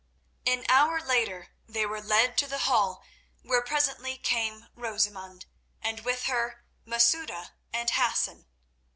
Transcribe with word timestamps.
An 0.47 0.65
hour 0.67 0.99
later 0.99 1.49
they 1.67 1.85
were 1.85 2.01
led 2.01 2.35
to 2.39 2.47
the 2.47 2.57
hall, 2.65 3.03
where 3.43 3.61
presently 3.61 4.17
came 4.17 4.67
Rosamund, 4.73 5.45
and 5.79 5.99
with 5.99 6.23
her 6.23 6.65
Masouda 6.87 7.51
and 7.71 7.87
Hassan. 7.91 8.47